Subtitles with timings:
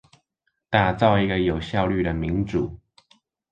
[0.67, 2.75] 打造一個有效率的民主